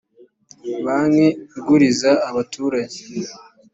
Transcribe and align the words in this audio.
banki 0.83 1.27
iguriza 1.57 2.11
abaturajye 2.29 3.01